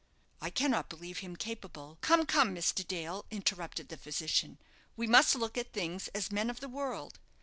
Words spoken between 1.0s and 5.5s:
him capable" "Come, come, Mr. Dale," interrupted the physician. "We must